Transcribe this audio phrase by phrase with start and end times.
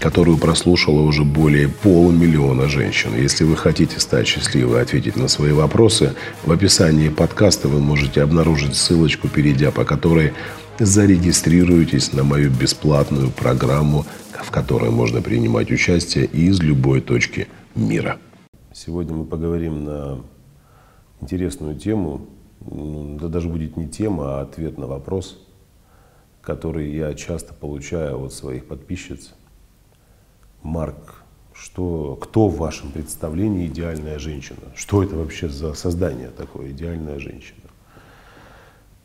[0.00, 3.14] которую прослушало уже более полумиллиона женщин.
[3.14, 8.22] Если вы хотите стать счастливой и ответить на свои вопросы, в описании подкаста вы можете
[8.22, 10.32] обнаружить ссылочку, перейдя по которой
[10.78, 18.18] зарегистрируйтесь на мою бесплатную программу, в которой можно принимать участие из любой точки мира.
[18.72, 20.20] Сегодня мы поговорим на
[21.20, 22.26] интересную тему,
[22.60, 25.38] да даже будет не тема, а ответ на вопрос,
[26.40, 29.34] который я часто получаю от своих подписчиц–
[30.62, 31.22] Марк,
[31.54, 34.58] что, кто в вашем представлении идеальная женщина?
[34.74, 37.60] Что это вообще за создание такое, идеальная женщина?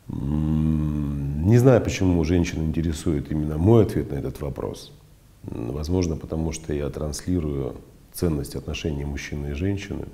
[0.08, 4.92] Не знаю, почему женщин интересует именно мой ответ на этот вопрос.
[5.42, 7.76] Возможно, потому что я транслирую
[8.12, 10.06] ценность отношений мужчины и женщины.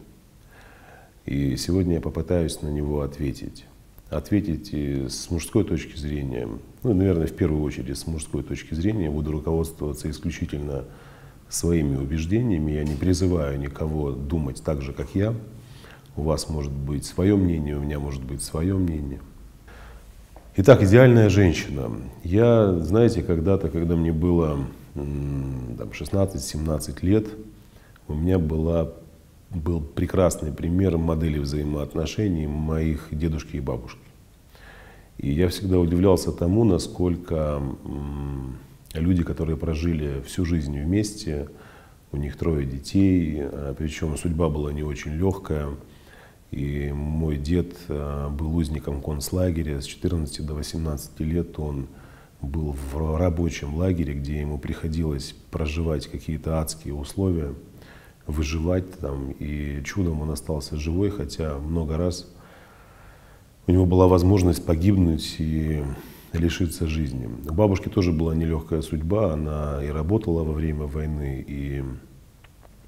[1.24, 3.66] И сегодня я попытаюсь на него ответить.
[4.10, 6.48] Ответить с мужской точки зрения,
[6.82, 10.84] ну, наверное, в первую очередь с мужской точки зрения, буду руководствоваться исключительно
[11.53, 12.72] своими убеждениями.
[12.72, 15.34] Я не призываю никого думать так же, как я.
[16.17, 19.20] У вас может быть свое мнение, у меня может быть свое мнение.
[20.56, 21.91] Итак, идеальная женщина.
[22.23, 24.58] Я, знаете, когда-то, когда мне было
[24.95, 27.28] 16-17 лет,
[28.08, 28.91] у меня была,
[29.50, 34.00] был прекрасный пример модели взаимоотношений моих дедушки и бабушки.
[35.17, 37.62] И я всегда удивлялся тому, насколько
[38.94, 41.48] люди, которые прожили всю жизнь вместе,
[42.12, 45.70] у них трое детей, а, причем судьба была не очень легкая.
[46.50, 49.80] И мой дед а, был узником концлагеря.
[49.80, 51.86] С 14 до 18 лет он
[52.42, 57.55] был в рабочем лагере, где ему приходилось проживать какие-то адские условия,
[58.27, 59.30] выживать там.
[59.38, 62.30] И чудом он остался живой, хотя много раз
[63.67, 65.83] у него была возможность погибнуть и
[66.32, 67.28] лишиться жизни.
[67.48, 71.82] У бабушки тоже была нелегкая судьба, она и работала во время войны, и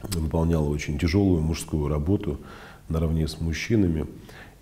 [0.02, 2.40] выполняла очень тяжелую мужскую работу
[2.88, 4.06] наравне с мужчинами.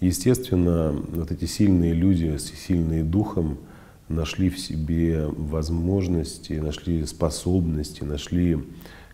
[0.00, 3.58] Естественно, вот эти сильные люди, сильные духом,
[4.08, 8.58] нашли в себе возможности, нашли способности, нашли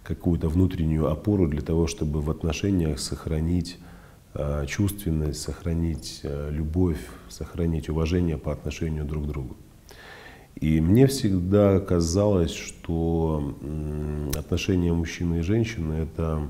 [0.02, 3.78] какую-то внутреннюю опору для того, чтобы в отношениях сохранить
[4.66, 9.56] чувственность, сохранить э, любовь, сохранить уважение по отношению друг к другу.
[10.60, 13.54] И мне всегда казалось, что
[14.36, 16.48] отношения мужчины и женщины– это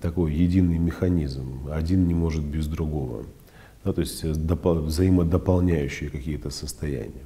[0.00, 1.68] такой единый механизм.
[1.72, 3.24] Один не может без другого.
[3.84, 7.24] Да, то есть взаимодополняющие какие-то состояния.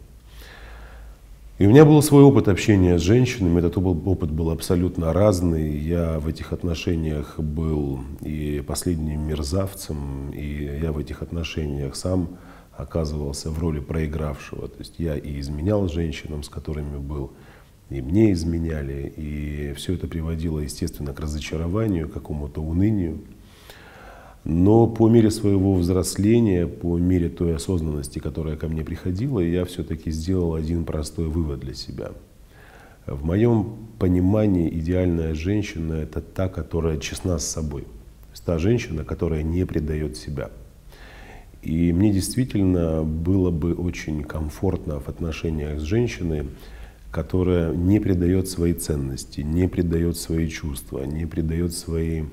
[1.57, 5.79] И у меня был свой опыт общения с женщинами, этот опыт был абсолютно разный.
[5.79, 12.31] Я в этих отношениях был и последним мерзавцем, и я в этих отношениях сам
[12.77, 14.67] оказывался в роли проигравшего.
[14.67, 17.31] То есть я и изменял женщинам, с которыми был,
[17.89, 23.21] и мне изменяли, и все это приводило, естественно, к разочарованию, к какому-то унынию.
[24.45, 30.11] Но по мере своего взросления, по мере той осознанности, которая ко мне приходила, я все-таки
[30.11, 32.13] сделал один простой вывод для себя.
[33.07, 37.83] В моем понимании идеальная женщина– это та, которая честна с собой.
[37.83, 40.51] То есть та женщина, которая не предает себя.
[41.63, 46.49] И мне действительно было бы очень комфортно в отношениях с женщиной,
[47.11, 52.25] которая не предает свои ценности, не предает свои чувства, не предает свои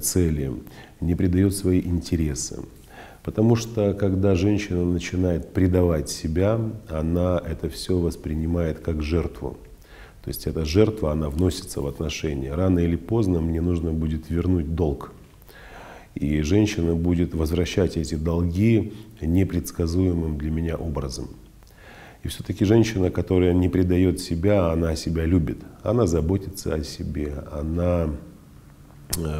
[0.00, 0.52] цели,
[1.00, 2.58] не придает свои интересы.
[3.26, 9.56] Потому что когда женщина начинает предавать себя, она это все воспринимает как жертву.
[10.22, 12.54] То есть эта жертва, она вносится в отношения.
[12.54, 15.12] Рано или поздно мне нужно будет вернуть долг.
[16.14, 21.28] И женщина будет возвращать эти долги непредсказуемым для меня образом.
[22.22, 25.58] И все-таки женщина, которая не предает себя, она себя любит.
[25.82, 28.35] Она заботится о себе, она Э,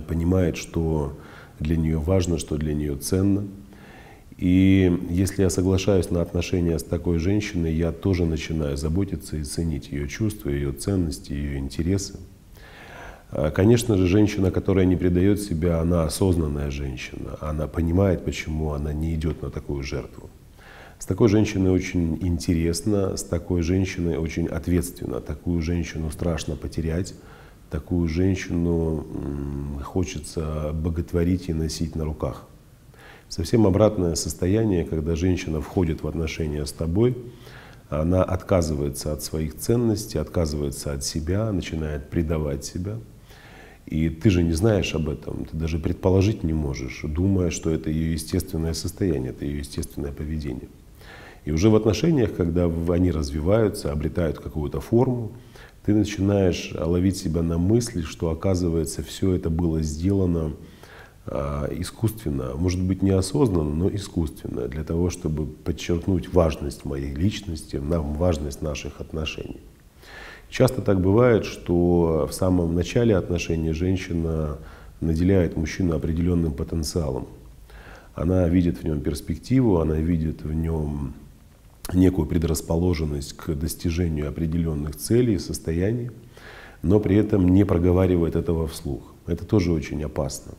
[0.07, 1.17] понимает, что
[1.61, 3.47] для нее важно, что для нее ценно.
[4.37, 9.91] И если я соглашаюсь на отношения с такой женщиной, я тоже начинаю заботиться и ценить
[9.91, 12.19] ее чувства, ее ценности, ее интересы.
[13.31, 17.39] А, конечно же, женщина, которая не предает себя, она осознанная женщина.
[17.41, 20.29] Она понимает, почему она не идет на такую жертву.
[20.99, 25.21] С такой женщиной очень интересно, с такой женщиной очень ответственно.
[25.21, 27.15] Такую женщину страшно потерять,
[27.71, 29.07] такую женщину
[29.85, 32.45] хочется боготворить и носить на руках.
[33.29, 37.17] Совсем обратное состояние, когда женщина входит в отношения с тобой,
[37.89, 42.99] она отказывается от своих ценностей, отказывается от себя, начинает предавать себя.
[43.87, 47.89] И ты же не знаешь об этом, ты даже предположить не можешь, думая, что это
[47.89, 50.69] ее естественное состояние, это ее естественное поведение.
[51.45, 55.33] И уже в отношениях, когда они развиваются, обретают какую-то форму,
[55.87, 60.55] ты начинаешь ловить себя на мысли, что оказывается все это было сделано
[61.27, 68.63] а, искусственно, может быть неосознанно, но искусственно, для того, чтобы подчеркнуть важность моей личности, важность
[68.63, 69.61] наших отношений.
[70.51, 74.59] Часто так бывает, что в самом начале отношений женщина
[75.01, 77.29] наделяет мужчину определенным потенциалом.
[78.15, 81.15] Она видит в нем перспективу, она видит в нем
[81.93, 86.11] некую предрасположенность к достижению определенных целей, состояний,
[86.83, 89.15] но при этом не проговаривает этого вслух.
[89.27, 90.53] Это тоже очень опасно.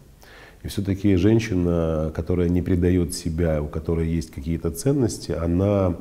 [0.64, 5.98] И все-таки женщина, которая не предает себя, у которой есть какие-то ценности, она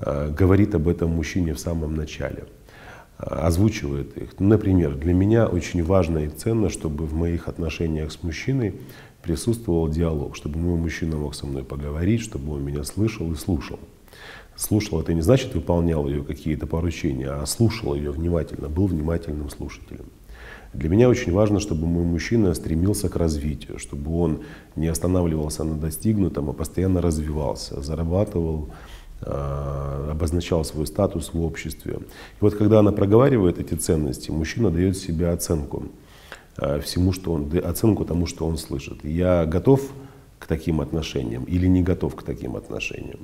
[0.00, 2.44] э, говорит об этом мужчине в самом начале,
[3.18, 4.38] э, озвучивает их.
[4.38, 8.74] Например, для меня очень важно и ценно, чтобы в моих отношениях с мужчиной
[9.22, 13.80] присутствовал диалог, чтобы мой мужчина мог со мной поговорить, чтобы он меня слышал и слушал.
[14.56, 20.06] Слушал это не значит выполнял ее какие-то поручения, а слушал ее внимательно, был внимательным слушателем.
[20.72, 24.40] Для меня очень важно, чтобы мой мужчина стремился к развитию, чтобы он
[24.74, 28.68] не останавливался на достигнутом, а постоянно развивался, зарабатывал,
[29.22, 31.94] а, обозначал свой статус в обществе.
[31.94, 35.84] И вот когда она проговаривает эти ценности, мужчина дает себе оценку
[36.56, 39.04] а, всему, что он, оценку тому, что он слышит.
[39.04, 39.80] Я готов
[40.38, 43.20] к таким отношениям или не готов к таким отношениям.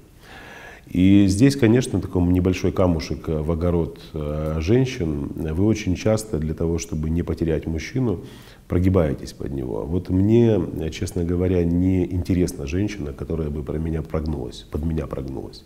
[0.92, 5.32] И здесь, конечно, такой небольшой камушек в огород э, женщин.
[5.36, 8.20] Вы очень часто для того, чтобы не потерять мужчину,
[8.68, 9.86] прогибаетесь под него.
[9.86, 10.60] Вот мне,
[10.90, 15.64] честно говоря, не интересна женщина, которая бы про меня прогнулась, под меня прогнулась.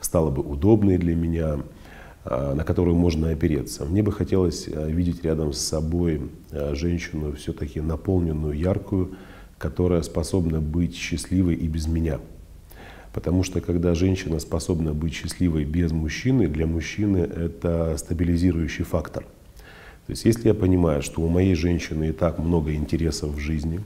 [0.00, 1.58] Стала бы удобной для меня,
[2.24, 3.84] э, на которую можно опереться.
[3.84, 9.16] Мне бы хотелось э, видеть рядом с собой женщину все-таки наполненную, яркую,
[9.58, 12.20] которая способна быть счастливой и без меня–
[13.12, 19.24] Потому что когда женщина способна быть счастливой без мужчины, для мужчины это стабилизирующий фактор.
[20.06, 23.80] То есть если я понимаю, что у моей женщины и так много интересов в жизни,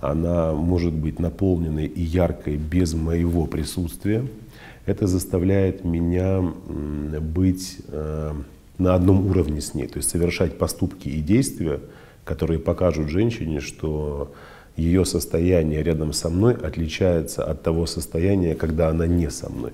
[0.00, 4.26] она может быть наполненной и яркой без моего присутствия,
[4.84, 6.42] это заставляет меня
[7.20, 8.32] быть э,
[8.78, 11.80] на одном уровне с ней, то есть совершать поступки и действия,
[12.24, 14.32] которые покажут женщине, что
[14.76, 19.72] ее состояние рядом со мной отличается от того состояния, когда она не со мной.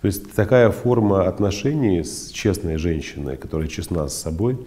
[0.00, 4.58] То есть такая форма отношений с честной женщиной, которая честна с собой,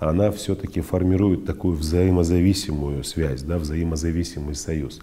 [0.00, 5.00] она все-таки формирует такую взаимозависимую связь, да, взаимозависимый союз,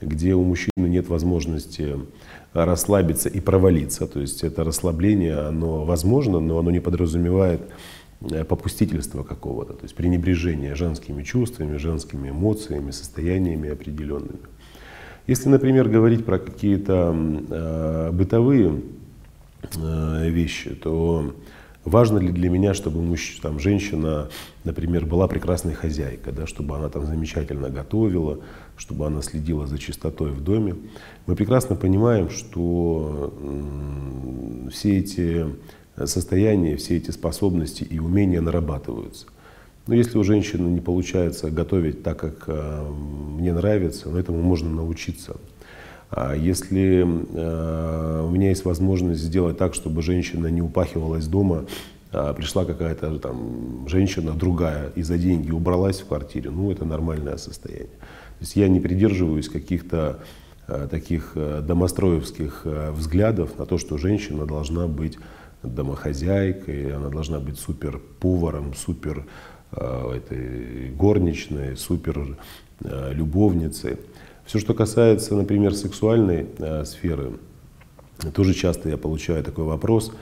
[0.00, 1.96] где у мужчины нет возможности
[2.54, 4.06] расслабиться и провалиться.
[4.06, 7.60] То есть это расслабление, оно возможно, но оно не подразумевает
[8.20, 14.40] попустительства какого-то, то есть пренебрежение женскими чувствами, женскими эмоциями, состояниями определенными.
[15.28, 18.80] Если, например, говорить про какие-то э, бытовые
[19.76, 21.34] э, вещи, то
[21.84, 24.30] важно ли для меня, чтобы муж, там, женщина,
[24.64, 28.38] например, была прекрасной хозяйкой, да, чтобы она там замечательно готовила,
[28.76, 30.76] чтобы она следила за чистотой в доме.
[31.26, 35.46] Мы прекрасно понимаем, что э, все эти
[36.06, 39.26] состояние, все эти способности и умения нарабатываются.
[39.88, 44.68] Но если у женщины не получается готовить так, как э, мне нравится, но этому можно
[44.68, 45.36] научиться.
[46.10, 51.64] А если э, у меня есть возможность сделать так, чтобы женщина не упахивалась дома,
[52.12, 57.38] а пришла какая-то там женщина другая и за деньги убралась в квартире, ну это нормальное
[57.38, 57.88] состояние.
[57.88, 60.18] То есть я не придерживаюсь каких-то
[60.66, 65.16] э, таких э, домостроевских взглядов на то, что женщина должна быть
[65.62, 69.26] домохозяйкой, она должна быть супер поваром, супер
[69.72, 72.38] э, этой горничной, супер
[72.84, 73.96] э, любовницей.
[74.44, 77.32] Все, что касается, например, сексуальной э, сферы,
[78.34, 80.12] тоже часто я получаю такой вопрос.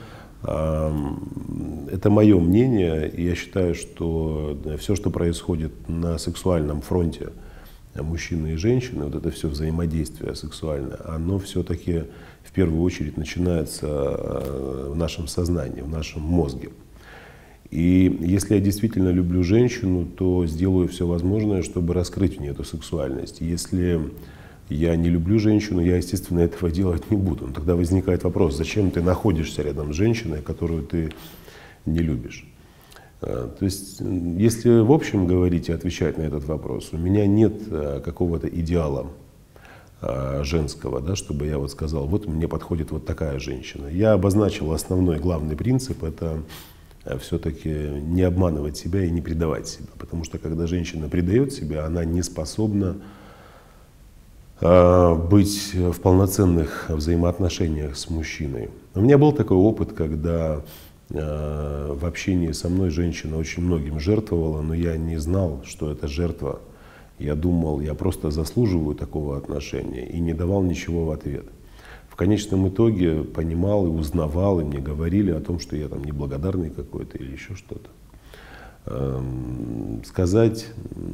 [0.43, 7.29] Это мое мнение, и я считаю, что все, что происходит на сексуальном фронте
[8.03, 12.03] мужчины и женщины, вот это все взаимодействие сексуальное, оно все-таки
[12.43, 16.69] в первую очередь начинается э, в нашем сознании, в нашем мозге.
[17.69, 22.63] И если я действительно люблю женщину, то сделаю все возможное, чтобы раскрыть в ней эту
[22.63, 23.41] сексуальность.
[23.41, 23.99] Если
[24.69, 27.47] я не люблю женщину, я, естественно, этого делать не буду.
[27.47, 31.11] Но тогда возникает вопрос, зачем ты находишься рядом с женщиной, которую ты
[31.85, 32.45] не любишь.
[33.19, 37.53] То есть, если в общем говорить и отвечать на этот вопрос, у меня нет
[38.03, 39.07] какого-то идеала
[40.43, 43.87] женского, да, чтобы я вот сказал, вот мне подходит вот такая женщина.
[43.87, 46.43] Я обозначил основной главный принцип, это
[47.19, 49.87] все-таки не обманывать себя и не предавать себя.
[49.97, 52.97] Потому что когда женщина предает себя, она не способна
[54.59, 58.69] быть в полноценных взаимоотношениях с мужчиной.
[58.93, 60.61] У меня был такой опыт, когда
[61.09, 66.59] в общении со мной женщина очень многим жертвовала, но я не знал, что это жертва.
[67.17, 71.45] Я думал, я просто заслуживаю такого отношения и не давал ничего в ответ
[72.17, 77.17] конечном итоге понимал и узнавал, и мне говорили о том, что я там неблагодарный какой-то
[77.17, 77.89] или еще что-то.
[78.87, 80.67] Эм, сказать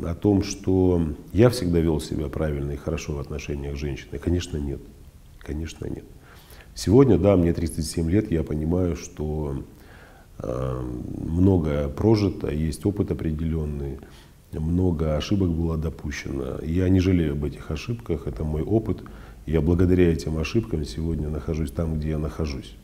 [0.05, 1.01] о том, что
[1.33, 4.79] я всегда вел себя правильно и хорошо в отношениях с женщиной, конечно, нет.
[5.39, 6.05] Конечно, нет.
[6.73, 9.61] Сегодня, да, мне 37 лет, я понимаю, что
[10.39, 10.81] э,
[11.25, 13.99] многое прожито, есть опыт определенный,
[14.51, 16.59] много ошибок было допущено.
[16.63, 19.03] Я не жалею об этих ошибках, это мой опыт–
[19.45, 22.75] я благодаря этим ошибкам сегодня нахожусь там, где я нахожусь.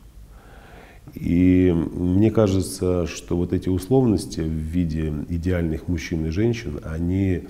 [1.14, 7.44] И мне кажется, что вот эти условности в виде идеальных мужчин и женщин, они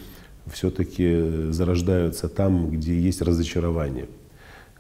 [0.47, 4.07] все-таки зарождаются там, где есть разочарование.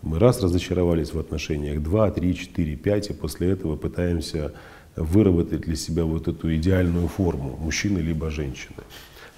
[0.00, 4.52] Мы раз разочаровались в отношениях, два, три, четыре, пять, и после этого пытаемся
[4.96, 8.82] выработать для себя вот эту идеальную форму мужчины либо женщины.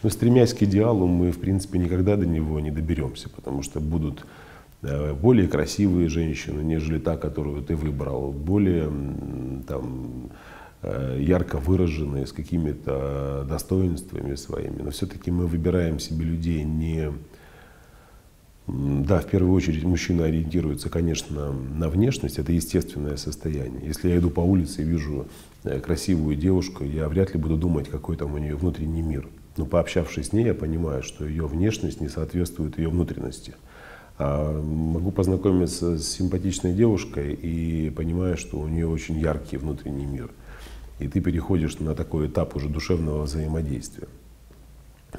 [0.03, 4.25] Но стремясь к идеалу, мы, в принципе, никогда до него не доберемся, потому что будут
[5.21, 8.91] более красивые женщины, нежели та, которую ты выбрал, более
[9.69, 10.31] там,
[10.83, 14.83] э, ярко выраженные, с какими-то достоинствами своими.
[14.83, 17.13] Но все-таки мы выбираем себе людей не...
[18.69, 23.87] Да, в первую очередь мужчина ориентируется, конечно, на внешность, это естественное состояние.
[23.87, 25.27] Если я иду по улице и вижу
[25.65, 29.29] э, красивую девушку, я вряд ли буду думать, какой там у нее внутренний мир.
[29.57, 33.55] Но пообщавшись с ней, я понимаю, что ее внешность не соответствует ее внутренности.
[34.19, 40.31] А, могу познакомиться с симпатичной девушкой и понимаю, что у нее очень яркий внутренний мир.
[41.01, 44.07] И ты переходишь на такой этап уже душевного взаимодействия.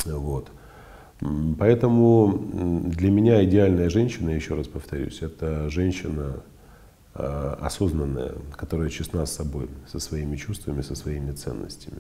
[0.06, 0.50] Вот.
[1.58, 2.38] Поэтому
[2.86, 6.44] для меня идеальная женщина, еще раз повторюсь, это женщина
[7.16, 12.00] а, осознанная, которая честна с собой, со своими чувствами, со своими ценностями.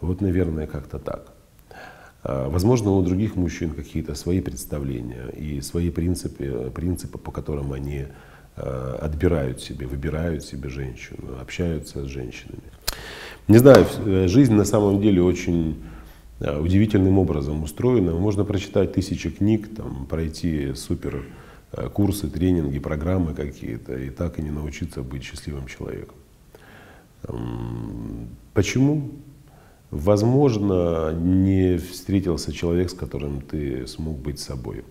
[0.00, 1.32] Вот, наверное, как-то так.
[2.22, 8.04] А, возможно, у других мужчин какие-то свои представления и свои принципы, принципы по которым они
[8.56, 12.62] а, отбирают себе, выбирают себе женщину, общаются с женщинами.
[13.48, 15.76] Не знаю, э, жизнь на самом деле очень
[16.40, 18.12] удивительным образом устроена.
[18.12, 21.24] Можно прочитать тысячи книг, там, пройти супер
[21.92, 26.14] курсы, тренинги, программы какие-то, и так и не научиться быть счастливым человеком.
[28.54, 29.10] Почему?
[29.90, 34.84] Возможно, не встретился человек, с которым ты смог быть собой.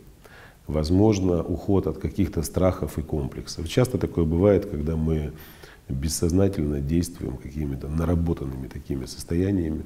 [0.68, 3.68] Возможно, уход от каких-то страхов и комплексов.
[3.70, 5.32] Часто такое бывает, когда мы
[5.90, 9.84] бессознательно действуем какими-то наработанными такими состояниями.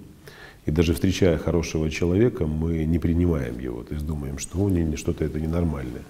[0.66, 5.26] И даже встречая хорошего человека, мы не принимаем его, то есть думаем, что он что-то
[5.26, 6.04] это ненормальное.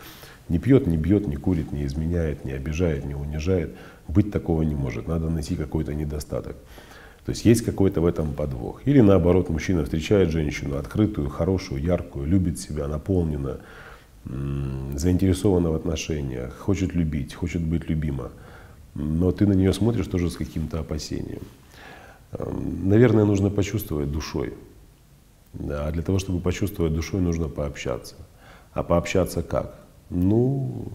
[0.49, 3.75] Не пьет, не бьет, не курит, не изменяет, не обижает, не унижает.
[4.07, 6.55] Быть такого не может, надо найти какой-то недостаток.
[7.25, 8.81] То есть есть какой-то в этом подвох.
[8.85, 13.59] Или наоборот, мужчина встречает женщину открытую, хорошую, яркую, любит себя, наполнена,
[14.25, 18.31] заинтересована в отношениях, хочет любить, хочет быть любима.
[18.95, 21.41] Но ты на нее смотришь тоже с каким-то опасением.
[22.31, 24.53] Эм, наверное, нужно почувствовать душой.
[25.57, 28.15] А для того, чтобы почувствовать душой, нужно пообщаться.
[28.73, 29.79] А пообщаться как?
[30.09, 30.87] Ну,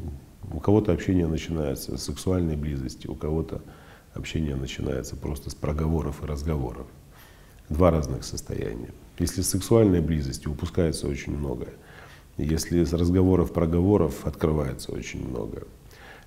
[0.52, 3.62] у кого-то общение начинается с сексуальной близости, у кого-то
[4.14, 6.86] общение начинается просто с проговоров и разговоров.
[7.68, 8.90] Два разных состояния.
[9.18, 11.72] Если с сексуальной близости упускается очень многое.
[12.36, 15.64] Если с разговоров, проговоров открывается очень многое.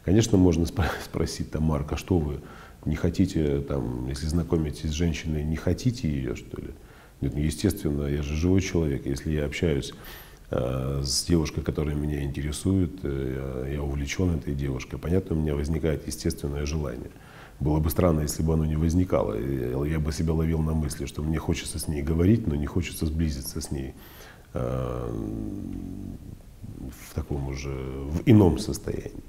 [0.03, 0.65] Конечно, можно
[1.05, 2.39] спросить там, Марка, что вы
[2.87, 6.69] не хотите, там, если знакомитесь с женщиной, не хотите ее, что ли?
[7.21, 9.05] Нет, ну, естественно, я же живой человек.
[9.05, 9.93] Если я общаюсь
[10.51, 16.07] э, с девушкой, которая меня интересует, э, я увлечен этой девушкой, понятно, у меня возникает
[16.07, 17.11] естественное желание–
[17.59, 19.35] было бы странно, если бы оно не возникало.
[19.85, 23.07] Я бы себя ловил на мысли, что мне хочется с ней говорить, но не хочется
[23.07, 23.95] сблизиться с ней
[24.53, 25.11] э,
[26.91, 29.23] в таком уже, в ином состоянии.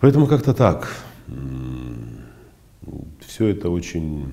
[0.00, 0.88] Поэтому как-то так.
[3.20, 4.32] Все это очень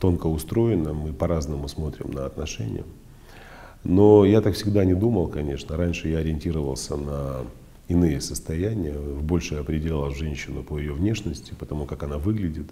[0.00, 2.84] тонко устроено, мы по-разному смотрим на отношения.
[3.84, 5.76] Но я так всегда не думал, конечно.
[5.76, 7.42] Раньше я ориентировался на
[7.88, 12.66] иные состояния, больше определяла женщину по ее внешности, потому как она выглядит,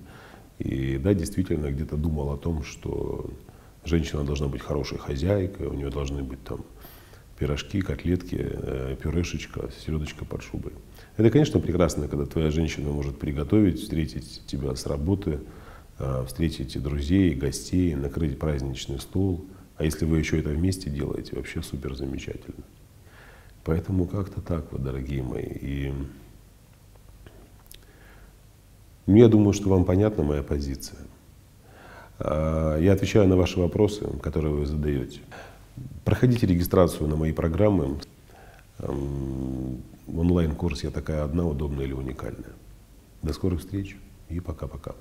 [0.59, 3.31] И да, действительно, где-то думал о том, что
[3.85, 6.65] женщина должна быть хорошей хозяйкой, у нее должны быть там
[7.39, 10.73] пирожки, котлетки, э, пюрешечка, селедочка под шубой.
[11.17, 15.41] Это, конечно, прекрасно, когда твоя женщина может приготовить, встретить тебя с работы,
[15.99, 19.45] э, встретить друзей, гостей, накрыть праздничный стол.
[19.77, 22.65] А если вы еще это вместе делаете, вообще супер замечательно.
[23.65, 25.47] Поэтому как-то так вот, дорогие мои.
[25.47, 25.93] И
[29.07, 30.99] ну, я думаю, что вам понятна моя позиция.
[32.19, 35.21] А, я отвечаю на ваши вопросы, которые вы задаете.
[36.05, 37.99] Проходите регистрацию на мои программы.
[40.07, 42.53] Онлайн-курс «Я такая одна, удобная или уникальная».
[43.23, 43.97] До скорых встреч
[44.29, 44.95] и пока-пока.